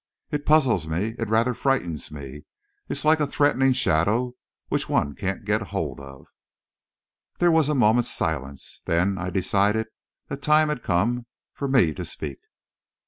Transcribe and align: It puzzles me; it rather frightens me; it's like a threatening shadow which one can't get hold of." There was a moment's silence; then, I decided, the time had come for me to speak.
It 0.31 0.47
puzzles 0.47 0.87
me; 0.87 1.13
it 1.19 1.29
rather 1.29 1.53
frightens 1.53 2.09
me; 2.09 2.45
it's 2.89 3.05
like 3.05 3.19
a 3.19 3.27
threatening 3.27 3.73
shadow 3.73 4.33
which 4.67 4.89
one 4.89 5.13
can't 5.13 5.45
get 5.45 5.61
hold 5.67 5.99
of." 5.99 6.25
There 7.37 7.51
was 7.51 7.69
a 7.69 7.75
moment's 7.75 8.09
silence; 8.09 8.81
then, 8.85 9.19
I 9.19 9.29
decided, 9.29 9.89
the 10.27 10.37
time 10.37 10.69
had 10.69 10.81
come 10.81 11.27
for 11.53 11.67
me 11.67 11.93
to 11.93 12.03
speak. 12.03 12.39